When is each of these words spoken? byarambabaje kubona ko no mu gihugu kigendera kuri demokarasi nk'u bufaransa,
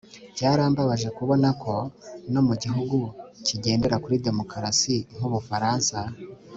byarambabaje 0.35 1.07
kubona 1.17 1.49
ko 1.63 1.73
no 2.33 2.41
mu 2.47 2.53
gihugu 2.63 2.97
kigendera 3.45 3.95
kuri 4.03 4.15
demokarasi 4.27 4.95
nk'u 5.15 5.29
bufaransa, 5.33 5.97